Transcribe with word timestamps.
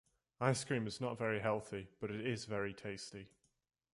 Ice 0.39 0.63
cream 0.63 0.87
is 0.87 0.99
not 0.99 1.19
very 1.19 1.39
healthy 1.41 1.87
but 1.99 2.09
it 2.09 2.25
is 2.25 2.45
very 2.45 2.73
tasty. 2.73 3.27